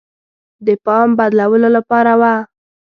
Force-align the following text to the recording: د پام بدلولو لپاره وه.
د 0.65 0.67
پام 0.85 1.07
بدلولو 1.19 1.69
لپاره 1.77 2.13
وه. 2.19 2.33